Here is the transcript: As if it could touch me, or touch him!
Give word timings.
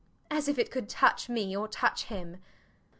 As 0.31 0.47
if 0.47 0.57
it 0.57 0.71
could 0.71 0.89
touch 0.89 1.29
me, 1.29 1.55
or 1.55 1.67
touch 1.67 2.05
him! 2.05 2.37